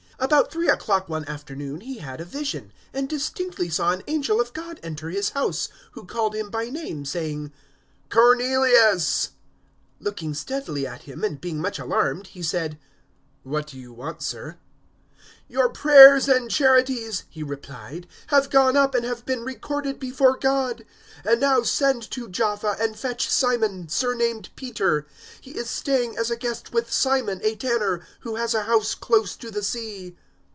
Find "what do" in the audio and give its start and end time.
13.41-13.79